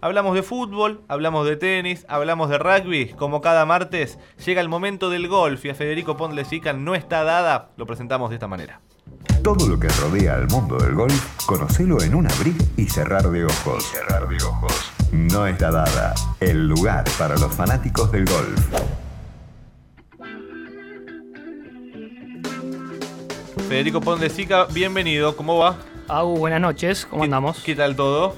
Hablamos 0.00 0.34
de 0.34 0.42
fútbol, 0.44 1.00
hablamos 1.08 1.44
de 1.46 1.56
tenis, 1.56 2.06
hablamos 2.08 2.50
de 2.50 2.58
rugby. 2.58 3.08
Como 3.14 3.40
cada 3.40 3.66
martes, 3.66 4.18
llega 4.44 4.60
el 4.60 4.68
momento 4.68 5.10
del 5.10 5.26
golf 5.26 5.64
y 5.64 5.70
a 5.70 5.74
Federico 5.74 6.16
Pondlesica 6.16 6.72
no 6.72 6.94
está 6.94 7.24
dada. 7.24 7.70
Lo 7.76 7.84
presentamos 7.86 8.30
de 8.30 8.36
esta 8.36 8.46
manera. 8.46 8.80
Todo 9.42 9.66
lo 9.66 9.78
que 9.78 9.88
rodea 9.88 10.34
al 10.36 10.46
mundo 10.48 10.76
del 10.76 10.94
golf, 10.94 11.44
conocelo 11.46 12.00
en 12.02 12.14
un 12.14 12.30
abrir 12.30 12.54
y 12.76 12.84
cerrar 12.86 13.28
de 13.30 13.44
ojos. 13.44 13.84
cerrar 13.84 14.28
de 14.28 14.36
ojos. 14.44 14.92
No 15.10 15.46
está 15.46 15.70
dada. 15.72 16.14
El 16.38 16.68
lugar 16.68 17.04
para 17.18 17.36
los 17.36 17.52
fanáticos 17.52 18.12
del 18.12 18.24
golf. 18.26 18.68
Federico 23.68 24.00
Pondesica, 24.00 24.64
bienvenido. 24.66 25.36
¿Cómo 25.36 25.58
va? 25.58 25.76
Au, 26.06 26.36
buenas 26.36 26.60
noches. 26.60 27.04
¿Cómo 27.06 27.22
¿Qué- 27.22 27.26
andamos? 27.26 27.58
¿Qué 27.64 27.74
tal 27.74 27.96
todo? 27.96 28.34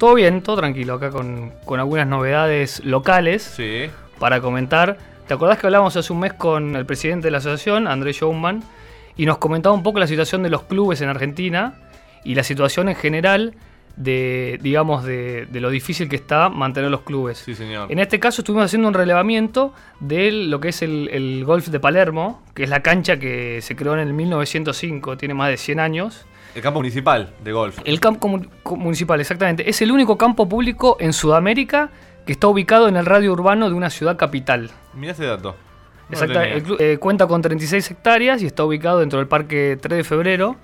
Todo 0.00 0.14
bien, 0.14 0.40
todo 0.42 0.56
tranquilo 0.56 0.94
acá 0.94 1.10
con, 1.10 1.52
con 1.66 1.78
algunas 1.78 2.06
novedades 2.06 2.82
locales 2.84 3.42
Sí. 3.42 3.82
para 4.18 4.40
comentar. 4.40 4.96
¿Te 5.28 5.34
acordás 5.34 5.58
que 5.58 5.66
hablamos 5.66 5.94
hace 5.94 6.10
un 6.10 6.20
mes 6.20 6.32
con 6.32 6.74
el 6.74 6.86
presidente 6.86 7.26
de 7.26 7.32
la 7.32 7.36
asociación, 7.38 7.86
Andrés 7.86 8.16
Schaumann, 8.16 8.62
y 9.18 9.26
nos 9.26 9.36
comentaba 9.36 9.74
un 9.74 9.82
poco 9.82 9.98
la 9.98 10.06
situación 10.06 10.42
de 10.42 10.48
los 10.48 10.62
clubes 10.62 11.02
en 11.02 11.10
Argentina 11.10 11.74
y 12.24 12.34
la 12.34 12.42
situación 12.44 12.88
en 12.88 12.94
general 12.96 13.54
de, 13.96 14.58
digamos, 14.62 15.04
de, 15.04 15.44
de 15.44 15.60
lo 15.60 15.68
difícil 15.68 16.08
que 16.08 16.16
está 16.16 16.48
mantener 16.48 16.90
los 16.90 17.02
clubes? 17.02 17.36
Sí, 17.36 17.54
señor. 17.54 17.92
En 17.92 17.98
este 17.98 18.18
caso 18.18 18.40
estuvimos 18.40 18.64
haciendo 18.64 18.88
un 18.88 18.94
relevamiento 18.94 19.74
de 20.00 20.32
lo 20.32 20.60
que 20.60 20.68
es 20.70 20.80
el, 20.80 21.10
el 21.12 21.44
golf 21.44 21.68
de 21.68 21.78
Palermo, 21.78 22.42
que 22.54 22.62
es 22.64 22.70
la 22.70 22.80
cancha 22.82 23.18
que 23.18 23.60
se 23.60 23.76
creó 23.76 23.92
en 23.92 24.00
el 24.00 24.14
1905, 24.14 25.18
tiene 25.18 25.34
más 25.34 25.50
de 25.50 25.58
100 25.58 25.78
años. 25.78 26.24
El 26.54 26.62
campo 26.62 26.80
municipal 26.80 27.32
de 27.42 27.52
golf. 27.52 27.78
El 27.84 28.00
campo 28.00 28.28
municipal, 28.76 29.20
exactamente. 29.20 29.68
Es 29.68 29.80
el 29.82 29.92
único 29.92 30.18
campo 30.18 30.48
público 30.48 30.96
en 31.00 31.12
Sudamérica 31.12 31.90
que 32.26 32.32
está 32.32 32.48
ubicado 32.48 32.88
en 32.88 32.96
el 32.96 33.06
radio 33.06 33.32
urbano 33.32 33.68
de 33.68 33.74
una 33.74 33.90
ciudad 33.90 34.16
capital. 34.16 34.70
Mira 34.94 35.12
ese 35.12 35.26
dato. 35.26 35.56
No 36.08 36.18
tenía. 36.18 36.42
el 36.44 36.62
club, 36.62 36.76
eh, 36.80 36.98
cuenta 36.98 37.26
con 37.26 37.40
36 37.40 37.90
hectáreas 37.92 38.42
y 38.42 38.46
está 38.46 38.64
ubicado 38.64 38.98
dentro 38.98 39.18
del 39.20 39.28
Parque 39.28 39.78
3 39.80 39.98
de 39.98 40.04
Febrero. 40.04 40.56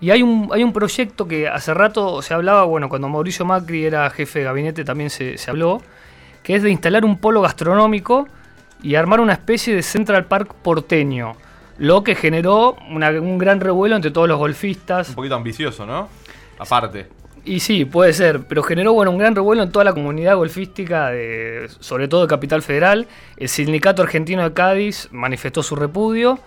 Y 0.00 0.10
hay 0.10 0.22
un, 0.22 0.50
hay 0.52 0.62
un 0.62 0.72
proyecto 0.72 1.26
que 1.26 1.48
hace 1.48 1.74
rato 1.74 2.22
se 2.22 2.34
hablaba, 2.34 2.64
bueno, 2.64 2.88
cuando 2.88 3.08
Mauricio 3.08 3.44
Macri 3.44 3.84
era 3.84 4.08
jefe 4.10 4.40
de 4.40 4.44
gabinete 4.44 4.84
también 4.84 5.10
se, 5.10 5.38
se 5.38 5.50
habló, 5.50 5.80
que 6.42 6.54
es 6.54 6.62
de 6.62 6.70
instalar 6.70 7.04
un 7.04 7.18
polo 7.18 7.40
gastronómico 7.40 8.28
y 8.82 8.94
armar 8.94 9.20
una 9.20 9.32
especie 9.32 9.74
de 9.74 9.82
Central 9.82 10.26
Park 10.26 10.54
porteño. 10.62 11.34
Lo 11.78 12.02
que 12.02 12.14
generó 12.14 12.76
una- 12.90 13.10
un 13.10 13.38
gran 13.38 13.60
revuelo 13.60 13.96
entre 13.96 14.10
todos 14.10 14.28
los 14.28 14.38
golfistas. 14.38 15.10
Un 15.10 15.14
poquito 15.16 15.34
ambicioso, 15.34 15.84
¿no? 15.86 16.08
Aparte. 16.58 17.06
Y 17.44 17.60
sí, 17.60 17.84
puede 17.84 18.12
ser, 18.12 18.40
pero 18.48 18.62
generó 18.62 18.92
bueno, 18.92 19.10
un 19.12 19.18
gran 19.18 19.34
revuelo 19.36 19.62
en 19.62 19.70
toda 19.70 19.84
la 19.84 19.92
comunidad 19.92 20.36
golfística, 20.36 21.10
de, 21.10 21.68
sobre 21.78 22.08
todo 22.08 22.22
de 22.22 22.26
Capital 22.28 22.60
Federal. 22.62 23.06
El 23.36 23.48
Sindicato 23.48 24.02
Argentino 24.02 24.42
de 24.42 24.52
Cádiz 24.52 25.08
manifestó 25.12 25.62
su 25.62 25.76
repudio, 25.76 26.40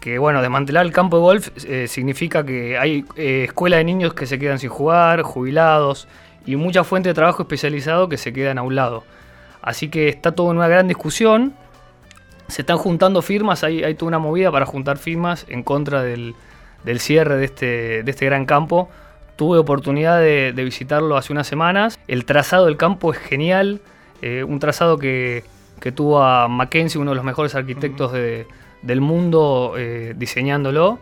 que 0.00 0.18
bueno, 0.18 0.42
desmantelar 0.42 0.84
el 0.84 0.92
campo 0.92 1.16
de 1.16 1.22
golf 1.22 1.48
eh, 1.64 1.86
significa 1.88 2.44
que 2.44 2.76
hay 2.76 3.04
eh, 3.16 3.44
escuelas 3.44 3.78
de 3.78 3.84
niños 3.84 4.12
que 4.14 4.26
se 4.26 4.38
quedan 4.38 4.58
sin 4.58 4.68
jugar, 4.68 5.22
jubilados 5.22 6.06
y 6.44 6.56
mucha 6.56 6.82
fuente 6.84 7.08
de 7.08 7.14
trabajo 7.14 7.42
especializado 7.44 8.08
que 8.10 8.18
se 8.18 8.32
quedan 8.32 8.58
a 8.58 8.62
un 8.62 8.74
lado. 8.74 9.04
Así 9.62 9.88
que 9.88 10.08
está 10.08 10.32
todo 10.32 10.50
en 10.50 10.58
una 10.58 10.68
gran 10.68 10.86
discusión. 10.88 11.54
Se 12.52 12.60
están 12.62 12.76
juntando 12.76 13.22
firmas, 13.22 13.64
hay, 13.64 13.82
hay 13.82 13.94
toda 13.94 14.08
una 14.08 14.18
movida 14.18 14.52
para 14.52 14.66
juntar 14.66 14.98
firmas 14.98 15.46
en 15.48 15.62
contra 15.62 16.02
del, 16.02 16.34
del 16.84 17.00
cierre 17.00 17.36
de 17.38 17.44
este, 17.46 18.02
de 18.02 18.10
este 18.10 18.26
gran 18.26 18.44
campo. 18.44 18.90
Tuve 19.36 19.56
oportunidad 19.58 20.18
de, 20.20 20.52
de 20.54 20.62
visitarlo 20.64 21.16
hace 21.16 21.32
unas 21.32 21.46
semanas. 21.46 21.98
El 22.08 22.26
trazado 22.26 22.66
del 22.66 22.76
campo 22.76 23.12
es 23.12 23.18
genial. 23.18 23.80
eh, 24.20 24.44
un 24.44 24.58
trazado 24.58 24.98
que, 24.98 25.44
que 25.80 25.92
tuvo 25.92 26.22
a 26.22 26.46
Mackenzie, 26.48 27.00
uno 27.00 27.12
de 27.12 27.16
los 27.16 27.24
mejores 27.24 27.54
arquitectos 27.54 28.12
de- 28.12 28.46
del 28.82 29.00
mundo, 29.00 29.74
eh, 29.78 30.12
diseñándolo. 30.16 30.98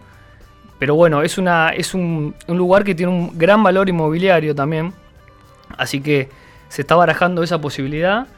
Pero 0.79 0.95
bueno, 0.95 1.23
es, 1.23 1.37
una, 1.37 1.71
es 1.71 1.95
un, 1.95 2.35
un 2.47 2.57
lugar 2.59 2.85
que 2.85 2.95
tiene 2.95 3.11
un 3.13 3.37
gran 3.37 3.63
valor 3.65 3.89
inmobiliario 3.89 4.55
también. 4.55 4.93
Así 5.77 6.01
que 6.01 6.29
se 6.69 6.83
está 6.83 6.95
barajando 6.95 7.43
esa 7.43 7.61
posibilidad. 7.61 8.29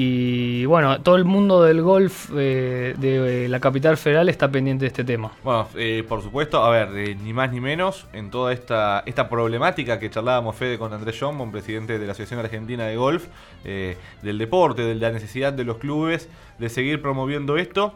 Y 0.00 0.64
bueno, 0.66 1.02
todo 1.02 1.16
el 1.16 1.24
mundo 1.24 1.60
del 1.60 1.82
golf 1.82 2.30
eh, 2.36 2.94
de 2.96 3.46
eh, 3.46 3.48
la 3.48 3.58
capital 3.58 3.96
federal 3.96 4.28
está 4.28 4.48
pendiente 4.48 4.84
de 4.84 4.86
este 4.86 5.02
tema. 5.02 5.32
Bueno, 5.42 5.66
eh, 5.74 6.04
por 6.08 6.22
supuesto, 6.22 6.62
a 6.62 6.70
ver, 6.70 7.16
ni 7.16 7.32
más 7.32 7.50
ni 7.50 7.60
menos, 7.60 8.06
en 8.12 8.30
toda 8.30 8.52
esta, 8.52 9.02
esta 9.06 9.28
problemática 9.28 9.98
que 9.98 10.08
charlábamos 10.08 10.54
Fede 10.54 10.78
con 10.78 10.92
Andrés 10.92 11.16
Johnson, 11.18 11.50
presidente 11.50 11.98
de 11.98 12.06
la 12.06 12.12
Asociación 12.12 12.38
Argentina 12.38 12.84
de 12.84 12.94
Golf, 12.94 13.26
del 13.64 14.38
deporte, 14.38 14.82
de 14.82 14.94
la 14.94 15.10
necesidad 15.10 15.52
de 15.52 15.64
los 15.64 15.78
clubes 15.78 16.28
de 16.60 16.68
seguir 16.68 17.02
promoviendo 17.02 17.56
esto, 17.56 17.92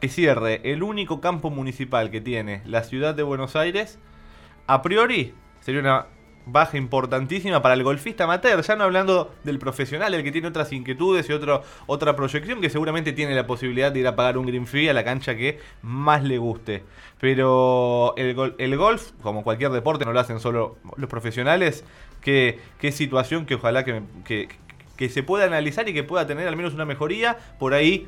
que 0.00 0.08
cierre 0.08 0.60
el 0.64 0.82
único 0.82 1.20
campo 1.20 1.50
municipal 1.50 2.10
que 2.10 2.20
tiene 2.20 2.60
la 2.64 2.82
ciudad 2.82 3.14
de 3.14 3.22
Buenos 3.22 3.54
Aires, 3.54 4.00
a 4.66 4.82
priori 4.82 5.32
sería 5.60 5.80
una 5.80 6.06
baja 6.46 6.76
importantísima 6.78 7.60
para 7.60 7.74
el 7.74 7.82
golfista 7.82 8.24
amateur, 8.24 8.62
ya 8.62 8.76
no 8.76 8.84
hablando 8.84 9.34
del 9.44 9.58
profesional, 9.58 10.14
el 10.14 10.22
que 10.22 10.32
tiene 10.32 10.48
otras 10.48 10.72
inquietudes 10.72 11.28
y 11.28 11.32
otro, 11.32 11.62
otra 11.86 12.14
proyección 12.16 12.60
que 12.60 12.70
seguramente 12.70 13.12
tiene 13.12 13.34
la 13.34 13.46
posibilidad 13.46 13.90
de 13.92 14.00
ir 14.00 14.06
a 14.06 14.16
pagar 14.16 14.38
un 14.38 14.46
green 14.46 14.66
fee 14.66 14.88
a 14.88 14.94
la 14.94 15.04
cancha 15.04 15.36
que 15.36 15.58
más 15.82 16.22
le 16.22 16.38
guste. 16.38 16.84
Pero 17.20 18.14
el, 18.16 18.34
gol- 18.34 18.54
el 18.58 18.76
golf, 18.76 19.10
como 19.22 19.42
cualquier 19.42 19.70
deporte, 19.72 20.04
no 20.04 20.12
lo 20.12 20.20
hacen 20.20 20.38
solo 20.40 20.76
los 20.96 21.10
profesionales, 21.10 21.84
qué, 22.20 22.60
situación 22.92 23.44
que 23.46 23.56
ojalá 23.56 23.84
que, 23.84 24.02
que 24.96 25.08
se 25.08 25.22
pueda 25.22 25.44
analizar 25.46 25.88
y 25.88 25.94
que 25.94 26.04
pueda 26.04 26.26
tener 26.26 26.46
al 26.46 26.56
menos 26.56 26.74
una 26.74 26.84
mejoría, 26.84 27.36
por 27.58 27.74
ahí 27.74 28.06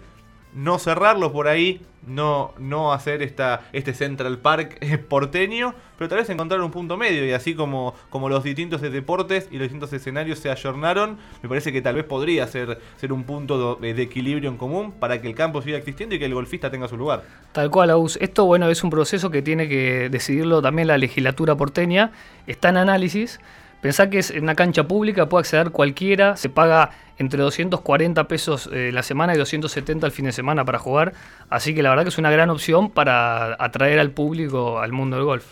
no 0.55 0.79
cerrarlo 0.79 1.33
por 1.33 1.47
ahí, 1.49 1.81
no, 2.07 2.55
no 2.59 2.93
hacer 2.95 3.21
esta, 3.23 3.63
este 3.73 3.93
Central 3.93 4.39
Park 4.39 4.79
eh, 4.81 4.97
porteño, 4.97 5.75
pero 5.99 6.09
tal 6.09 6.19
vez 6.19 6.31
encontrar 6.31 6.61
un 6.63 6.71
punto 6.71 6.97
medio 6.97 7.27
y 7.27 7.33
así 7.33 7.55
como, 7.55 7.95
como 8.09 8.31
los 8.31 8.43
distintos 8.45 8.81
deportes 8.81 9.49
y 9.51 9.55
los 9.59 9.65
distintos 9.65 9.93
escenarios 9.93 10.39
se 10.39 10.51
ayornaron, 10.51 11.19
me 11.43 11.49
parece 11.51 11.71
que 11.71 11.83
tal 11.83 11.97
vez 11.97 12.05
podría 12.05 12.47
ser, 12.47 12.81
ser 12.97 13.13
un 13.13 13.25
punto 13.25 13.59
do- 13.59 13.77
de 13.77 14.01
equilibrio 14.01 14.49
en 14.49 14.57
común 14.57 14.93
para 14.93 15.21
que 15.21 15.29
el 15.29 15.35
campo 15.35 15.61
siga 15.61 15.77
existiendo 15.77 16.15
y 16.15 16.19
que 16.19 16.25
el 16.25 16.35
golfista 16.35 16.71
tenga 16.71 16.89
su 16.89 16.97
lugar. 16.97 17.25
Tal 17.53 17.71
cual, 17.71 17.91
Aus. 17.91 18.17
Esto, 18.23 18.47
bueno, 18.47 18.71
es 18.71 18.83
un 18.83 18.91
proceso 18.91 19.31
que 19.31 19.43
tiene 19.43 19.69
que 19.69 20.09
decidirlo 20.09 20.63
también 20.63 20.89
la 20.89 20.97
legislatura 20.97 21.57
porteña. 21.57 22.13
Está 22.47 22.71
en 22.71 22.79
análisis. 22.79 23.39
Pensá 23.81 24.11
que 24.11 24.19
es 24.19 24.31
en 24.31 24.43
una 24.43 24.55
cancha 24.55 24.89
pública, 24.89 25.29
puede 25.29 25.43
acceder 25.43 25.71
cualquiera. 25.71 26.37
Se 26.37 26.49
paga 26.49 26.91
entre 27.17 27.41
240 27.43 28.27
pesos 28.27 28.69
eh, 28.73 28.91
la 28.93 29.03
semana 29.03 29.35
y 29.35 29.39
270 29.39 30.07
el 30.07 30.13
fin 30.13 30.25
de 30.25 30.33
semana 30.33 30.65
para 30.65 30.79
jugar. 30.79 31.13
Así 31.49 31.75
que 31.75 31.83
la 31.83 31.91
verdad 31.91 32.05
que 32.05 32.09
es 32.09 32.19
una 32.19 32.31
gran 32.31 32.51
opción 32.51 32.91
para 32.91 33.57
atraer 33.63 34.01
al 34.01 34.11
público 34.11 34.81
al 34.81 34.93
mundo 34.93 35.17
del 35.17 35.25
golf. 35.25 35.47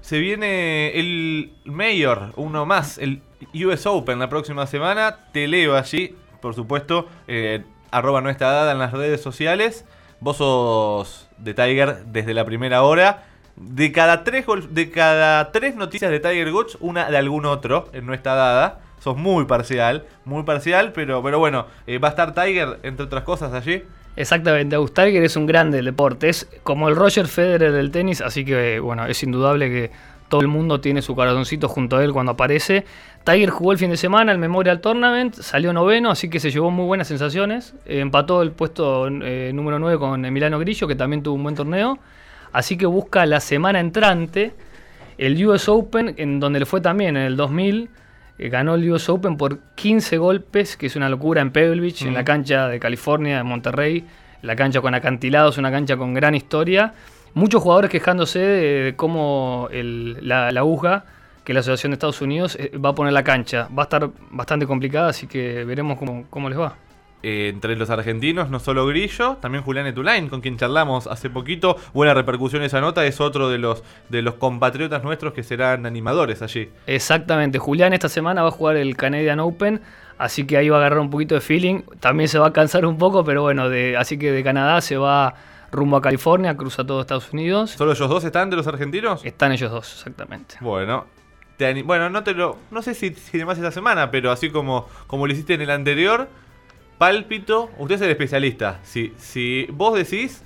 Se 0.00 0.18
viene 0.18 0.98
el 0.98 1.52
Mayor, 1.64 2.32
uno 2.36 2.64
más, 2.64 2.96
el 2.96 3.20
US 3.52 3.84
Open 3.86 4.18
la 4.18 4.30
próxima 4.30 4.66
semana. 4.66 5.18
Te 5.32 5.46
leo 5.46 5.76
allí, 5.76 6.14
por 6.40 6.54
supuesto, 6.54 7.08
eh, 7.26 7.64
arroba 7.90 8.22
no 8.22 8.30
está 8.30 8.50
dada 8.50 8.72
en 8.72 8.78
las 8.78 8.92
redes 8.92 9.20
sociales. 9.20 9.84
Vos 10.20 10.38
sos 10.38 11.28
de 11.36 11.52
Tiger 11.52 12.06
desde 12.06 12.32
la 12.32 12.44
primera 12.44 12.82
hora. 12.82 13.24
De 13.60 13.90
cada 13.90 14.22
tres, 14.22 14.46
de 14.70 14.90
cada 14.90 15.50
tres 15.50 15.74
noticias 15.74 16.10
de 16.10 16.20
Tiger 16.20 16.52
Woods, 16.52 16.78
una 16.80 17.10
de 17.10 17.16
algún 17.16 17.44
otro 17.44 17.88
en 17.92 18.06
no 18.06 18.14
está 18.14 18.34
dada. 18.34 18.80
Sos 19.00 19.16
muy 19.16 19.44
parcial, 19.46 20.04
muy 20.24 20.42
parcial, 20.42 20.92
pero, 20.92 21.22
pero 21.22 21.38
bueno, 21.38 21.66
eh, 21.86 21.98
va 21.98 22.08
a 22.08 22.10
estar 22.10 22.34
Tiger, 22.34 22.78
entre 22.82 23.06
otras 23.06 23.24
cosas, 23.24 23.52
allí. 23.52 23.82
Exactamente, 24.16 24.74
Aus 24.74 24.92
Tiger 24.92 25.22
es 25.22 25.36
un 25.36 25.46
grande 25.46 25.76
del 25.76 25.86
deporte. 25.86 26.28
Es 26.28 26.48
como 26.62 26.88
el 26.88 26.96
Roger 26.96 27.26
Federer 27.28 27.72
del 27.72 27.90
tenis, 27.90 28.20
así 28.20 28.44
que 28.44 28.80
bueno, 28.80 29.06
es 29.06 29.22
indudable 29.22 29.68
que 29.68 29.90
todo 30.28 30.40
el 30.40 30.48
mundo 30.48 30.80
tiene 30.80 31.02
su 31.02 31.14
corazoncito 31.14 31.68
junto 31.68 31.96
a 31.96 32.04
él 32.04 32.12
cuando 32.12 32.32
aparece. 32.32 32.84
Tiger 33.24 33.50
jugó 33.50 33.72
el 33.72 33.78
fin 33.78 33.90
de 33.90 33.96
semana 33.96 34.32
el 34.32 34.38
Memorial 34.38 34.80
Tournament, 34.80 35.34
salió 35.34 35.72
noveno, 35.72 36.10
así 36.10 36.28
que 36.28 36.40
se 36.40 36.50
llevó 36.50 36.70
muy 36.70 36.86
buenas 36.86 37.08
sensaciones. 37.08 37.74
Eh, 37.86 38.00
empató 38.00 38.42
el 38.42 38.52
puesto 38.52 39.08
eh, 39.08 39.52
número 39.54 39.78
9 39.78 39.98
con 39.98 40.24
Emiliano 40.24 40.58
Grillo, 40.58 40.86
que 40.86 40.94
también 40.94 41.22
tuvo 41.22 41.34
un 41.34 41.42
buen 41.42 41.54
torneo. 41.54 41.98
Así 42.52 42.76
que 42.76 42.86
busca 42.86 43.24
la 43.26 43.40
semana 43.40 43.80
entrante 43.80 44.52
el 45.18 45.44
US 45.46 45.68
Open, 45.68 46.14
en 46.16 46.40
donde 46.40 46.60
le 46.60 46.66
fue 46.66 46.80
también 46.80 47.16
en 47.16 47.22
el 47.24 47.36
2000. 47.36 47.90
eh, 48.40 48.50
ganó 48.50 48.76
el 48.76 48.88
US 48.92 49.08
Open 49.08 49.36
por 49.36 49.58
15 49.74 50.16
golpes, 50.16 50.76
que 50.76 50.86
es 50.86 50.94
una 50.94 51.08
locura 51.08 51.40
en 51.42 51.50
Pebble 51.50 51.80
Beach, 51.80 52.02
en 52.02 52.10
Mm. 52.12 52.14
la 52.14 52.24
cancha 52.24 52.68
de 52.68 52.78
California, 52.78 53.38
de 53.38 53.42
Monterrey. 53.42 54.04
La 54.42 54.54
cancha 54.54 54.80
con 54.80 54.94
acantilados, 54.94 55.58
una 55.58 55.72
cancha 55.72 55.96
con 55.96 56.14
gran 56.14 56.36
historia. 56.36 56.94
Muchos 57.34 57.60
jugadores 57.60 57.90
quejándose 57.90 58.38
de 58.38 58.94
cómo 58.94 59.68
el- 59.72 60.18
la, 60.22 60.52
la 60.52 60.62
que 61.42 61.50
es 61.50 61.54
la 61.54 61.60
Asociación 61.60 61.90
de 61.90 61.94
Estados 61.94 62.20
Unidos, 62.22 62.56
eh, 62.60 62.70
va 62.78 62.90
a 62.90 62.94
poner 62.94 63.12
la 63.12 63.24
cancha. 63.24 63.68
Va 63.76 63.82
a 63.82 63.86
estar 63.86 64.08
bastante 64.30 64.66
complicada, 64.68 65.08
así 65.08 65.26
que 65.26 65.64
veremos 65.64 65.98
cómo, 65.98 66.24
cómo 66.30 66.48
les 66.48 66.58
va. 66.60 66.76
Eh, 67.22 67.50
entre 67.52 67.76
los 67.76 67.90
argentinos, 67.90 68.48
no 68.50 68.60
solo 68.60 68.86
Grillo, 68.86 69.36
también 69.40 69.64
Julián 69.64 69.86
Etulain, 69.86 70.28
con 70.28 70.40
quien 70.40 70.56
charlamos 70.56 71.06
hace 71.06 71.30
poquito. 71.30 71.76
Buena 71.92 72.14
repercusión 72.14 72.62
esa 72.62 72.80
nota, 72.80 73.04
es 73.04 73.20
otro 73.20 73.48
de 73.48 73.58
los, 73.58 73.82
de 74.08 74.22
los 74.22 74.34
compatriotas 74.34 75.02
nuestros 75.02 75.32
que 75.32 75.42
serán 75.42 75.86
animadores 75.86 76.42
allí. 76.42 76.70
Exactamente, 76.86 77.58
Julián 77.58 77.92
esta 77.92 78.08
semana 78.08 78.42
va 78.42 78.48
a 78.48 78.52
jugar 78.52 78.76
el 78.76 78.96
Canadian 78.96 79.40
Open, 79.40 79.80
así 80.16 80.46
que 80.46 80.56
ahí 80.56 80.68
va 80.68 80.76
a 80.76 80.80
agarrar 80.80 81.00
un 81.00 81.10
poquito 81.10 81.34
de 81.34 81.40
feeling. 81.40 81.82
También 82.00 82.28
se 82.28 82.38
va 82.38 82.48
a 82.48 82.52
cansar 82.52 82.86
un 82.86 82.98
poco, 82.98 83.24
pero 83.24 83.42
bueno, 83.42 83.68
de, 83.68 83.96
así 83.96 84.18
que 84.18 84.30
de 84.30 84.44
Canadá 84.44 84.80
se 84.80 84.96
va 84.96 85.34
rumbo 85.72 85.96
a 85.96 86.02
California, 86.02 86.56
cruza 86.56 86.86
todo 86.86 87.00
Estados 87.00 87.32
Unidos. 87.32 87.72
¿Solo 87.72 87.92
ellos 87.92 88.08
dos 88.08 88.24
están 88.24 88.50
de 88.50 88.56
los 88.56 88.66
argentinos? 88.66 89.24
Están 89.24 89.52
ellos 89.52 89.70
dos, 89.70 89.92
exactamente. 89.92 90.56
Bueno, 90.60 91.06
bueno, 91.84 92.08
no 92.10 92.22
te 92.22 92.34
lo. 92.34 92.56
No 92.70 92.82
sé 92.82 92.94
si, 92.94 93.12
si 93.14 93.44
más 93.44 93.58
esta 93.58 93.72
semana, 93.72 94.10
pero 94.10 94.30
así 94.30 94.50
como, 94.50 94.88
como 95.06 95.26
lo 95.26 95.32
hiciste 95.32 95.54
en 95.54 95.62
el 95.62 95.70
anterior, 95.70 96.28
pálpito. 96.98 97.70
Usted 97.78 97.94
es 97.94 98.00
el 98.02 98.10
especialista. 98.10 98.80
Si, 98.82 99.12
si 99.16 99.66
vos 99.72 99.96
decís. 99.96 100.42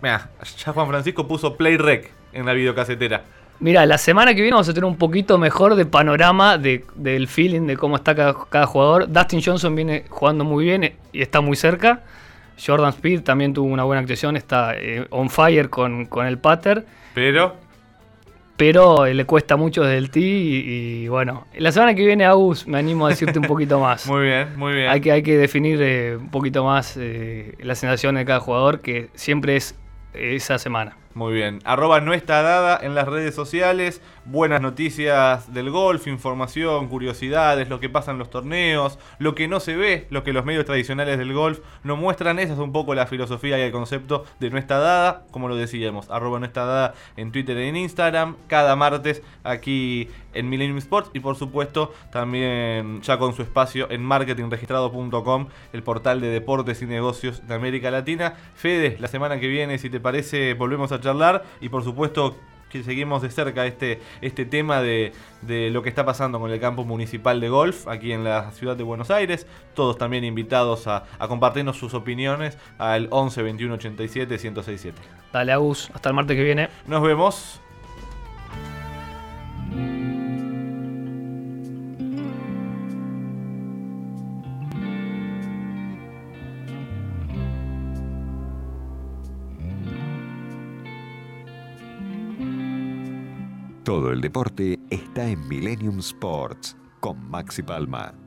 Mira, 0.00 0.30
ya 0.56 0.72
Juan 0.72 0.88
Francisco 0.88 1.26
puso 1.26 1.56
Play 1.56 1.76
Rec 1.76 2.12
en 2.32 2.46
la 2.46 2.52
videocasetera. 2.52 3.22
Mira, 3.60 3.86
la 3.86 3.96
semana 3.96 4.34
que 4.34 4.42
viene 4.42 4.54
vamos 4.54 4.68
a 4.68 4.74
tener 4.74 4.86
un 4.86 4.96
poquito 4.96 5.38
mejor 5.38 5.76
de 5.76 5.86
panorama 5.86 6.58
de, 6.58 6.84
del 6.96 7.28
feeling 7.28 7.68
de 7.68 7.76
cómo 7.76 7.94
está 7.94 8.14
cada, 8.16 8.66
jugador. 8.66 9.08
Dustin 9.08 9.40
Johnson 9.40 9.76
viene 9.76 10.04
jugando 10.08 10.44
muy 10.44 10.64
bien 10.64 10.94
y 11.12 11.22
está 11.22 11.40
muy 11.40 11.56
cerca. 11.56 12.02
Jordan 12.64 12.90
Speed 12.90 13.22
también 13.22 13.54
tuvo 13.54 13.68
una 13.68 13.84
buena 13.84 14.00
actuación, 14.00 14.36
está 14.36 14.74
eh, 14.76 15.06
on 15.10 15.30
fire 15.30 15.70
con, 15.70 16.06
con 16.06 16.26
el 16.26 16.38
pater. 16.38 16.84
Pero 17.14 17.56
pero 18.56 19.06
eh, 19.06 19.14
le 19.14 19.24
cuesta 19.24 19.56
mucho 19.56 19.82
desde 19.82 19.98
el 19.98 20.10
tee 20.10 20.22
y, 20.24 21.08
bueno, 21.08 21.46
la 21.56 21.72
semana 21.72 21.94
que 21.94 22.04
viene, 22.04 22.24
Agus, 22.24 22.66
me 22.66 22.78
animo 22.78 23.06
a 23.06 23.10
decirte 23.10 23.38
un 23.38 23.46
poquito 23.46 23.80
más. 23.80 24.06
muy 24.08 24.22
bien, 24.26 24.56
muy 24.56 24.74
bien. 24.74 24.88
Hay 24.88 25.00
que, 25.00 25.12
hay 25.12 25.22
que 25.22 25.36
definir 25.36 25.80
eh, 25.82 26.16
un 26.16 26.30
poquito 26.30 26.64
más 26.64 26.96
eh, 26.96 27.54
la 27.60 27.74
sensación 27.74 28.14
de 28.14 28.24
cada 28.24 28.40
jugador, 28.40 28.80
que 28.80 29.08
siempre 29.14 29.56
es 29.56 29.74
esa 30.12 30.58
semana. 30.58 30.96
Muy 31.14 31.34
bien. 31.34 31.58
Arroba 31.64 32.00
no 32.00 32.14
está 32.14 32.40
dada 32.40 32.78
en 32.82 32.94
las 32.94 33.06
redes 33.06 33.34
sociales. 33.34 34.00
Buenas 34.24 34.62
noticias 34.62 35.52
del 35.52 35.68
golf, 35.70 36.06
información, 36.06 36.88
curiosidades, 36.88 37.68
lo 37.68 37.80
que 37.80 37.90
pasa 37.90 38.12
en 38.12 38.18
los 38.18 38.30
torneos, 38.30 38.98
lo 39.18 39.34
que 39.34 39.46
no 39.46 39.60
se 39.60 39.76
ve, 39.76 40.06
lo 40.08 40.24
que 40.24 40.32
los 40.32 40.46
medios 40.46 40.64
tradicionales 40.64 41.18
del 41.18 41.34
golf 41.34 41.60
no 41.84 41.96
muestran. 41.96 42.38
Esa 42.38 42.54
es 42.54 42.58
un 42.58 42.72
poco 42.72 42.94
la 42.94 43.06
filosofía 43.06 43.58
y 43.58 43.62
el 43.62 43.72
concepto 43.72 44.24
de 44.40 44.48
no 44.48 44.56
está 44.56 44.78
dada. 44.78 45.24
Como 45.30 45.48
lo 45.48 45.56
decíamos, 45.56 46.10
arroba 46.10 46.40
no 46.40 46.46
está 46.46 46.64
dada 46.64 46.94
en 47.18 47.30
Twitter 47.30 47.58
y 47.58 47.68
en 47.68 47.76
Instagram. 47.76 48.36
Cada 48.46 48.74
martes 48.74 49.22
aquí 49.44 50.08
en 50.32 50.48
Millennium 50.48 50.78
Sports. 50.78 51.10
Y 51.12 51.20
por 51.20 51.36
supuesto 51.36 51.92
también 52.10 53.02
ya 53.02 53.18
con 53.18 53.34
su 53.34 53.42
espacio 53.42 53.90
en 53.90 54.02
marketingregistrado.com, 54.02 55.48
el 55.74 55.82
portal 55.82 56.22
de 56.22 56.28
deportes 56.28 56.80
y 56.80 56.86
negocios 56.86 57.46
de 57.46 57.54
América 57.54 57.90
Latina. 57.90 58.34
Fede, 58.54 58.96
la 58.98 59.08
semana 59.08 59.38
que 59.38 59.48
viene, 59.48 59.76
si 59.76 59.90
te 59.90 60.00
parece, 60.00 60.54
volvemos 60.54 60.90
a 60.92 61.01
charlar 61.02 61.44
y 61.60 61.68
por 61.68 61.84
supuesto 61.84 62.36
que 62.72 62.82
seguimos 62.82 63.20
de 63.20 63.30
cerca 63.30 63.66
este, 63.66 64.00
este 64.22 64.46
tema 64.46 64.80
de, 64.80 65.12
lo 65.46 65.82
que 65.82 65.90
está 65.90 66.06
pasando 66.06 66.40
con 66.40 66.50
el 66.50 66.58
campo 66.58 66.84
municipal 66.84 67.38
de 67.38 67.50
golf 67.50 67.86
aquí 67.86 68.12
en 68.12 68.24
la 68.24 68.50
ciudad 68.52 68.76
de 68.76 68.82
Buenos 68.82 69.10
Aires. 69.10 69.46
Todos 69.74 69.98
también 69.98 70.24
invitados 70.24 70.86
a, 70.86 71.04
a 71.18 71.28
compartirnos 71.28 71.76
sus 71.76 71.92
opiniones 71.92 72.56
al 72.78 73.08
11 73.10 73.42
21 73.42 73.74
87 73.74 74.38
1067. 74.38 74.98
Dale, 75.32 75.52
Agus, 75.52 75.90
hasta 75.92 76.08
el 76.08 76.14
martes 76.14 76.34
que 76.34 76.44
viene. 76.44 76.70
Nos 76.86 77.02
vemos. 77.02 77.60
Todo 93.84 94.12
el 94.12 94.20
deporte 94.20 94.78
está 94.90 95.28
en 95.28 95.48
Millennium 95.48 95.98
Sports 95.98 96.76
con 97.00 97.28
Maxi 97.28 97.62
Palma. 97.64 98.21